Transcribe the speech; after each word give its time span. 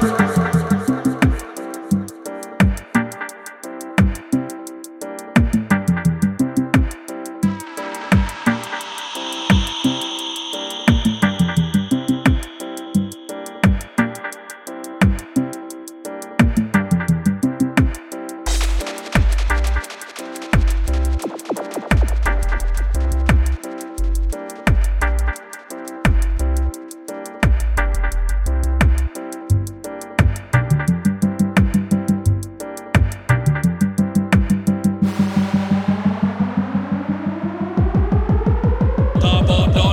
Thank 0.00 0.36
you. 0.36 0.37
ba 39.48 39.66
da 39.74 39.87